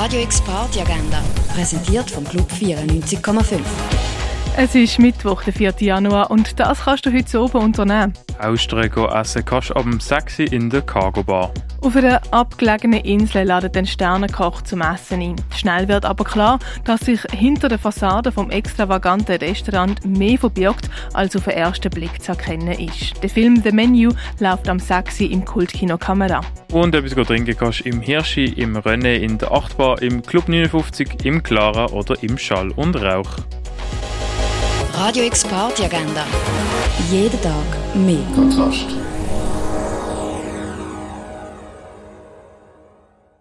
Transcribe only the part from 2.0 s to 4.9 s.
vom Club 94,5. Es